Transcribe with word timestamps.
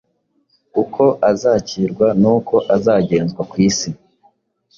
uko 0.81 1.03
azakirwa 1.31 2.07
n’uko 2.21 2.55
azagenzwa 2.75 3.41
ku 3.51 3.55
isi. 3.67 3.89